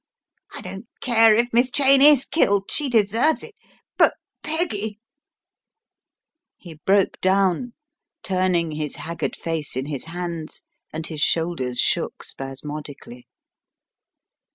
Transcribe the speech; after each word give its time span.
I 0.51 0.61
don't 0.61 0.87
care 0.99 1.35
if 1.35 1.49
Miss 1.53 1.69
Cheyne 1.69 2.01
u 2.01 2.17
killed, 2.31 2.71
she 2.71 2.89
deserves 2.89 3.43
it, 3.43 3.53
but 3.99 4.15
Peggy" 4.41 4.97
He 6.57 6.79
broke 6.87 7.19
down, 7.21 7.75
turning 8.23 8.71
his 8.71 8.95
haggard 8.95 9.35
face 9.35 9.77
in 9.77 9.85
hie 9.95 9.99
hands 10.09 10.63
and 10.91 11.05
his 11.05 11.21
shoulders 11.21 11.79
shook 11.79 12.23
spasmodically. 12.23 13.27